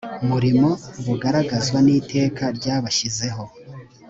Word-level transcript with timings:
murimo 0.29 0.69
bugaragazwa 1.05 1.77
n 1.85 1.87
iteka 1.97 2.43
ryabashyizeho 2.57 3.43